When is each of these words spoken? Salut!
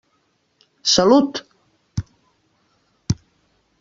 Salut! 0.93 1.31